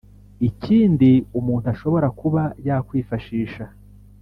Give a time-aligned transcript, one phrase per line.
[0.49, 3.63] Ikindi umuntu ashobora kuba yakwifashisha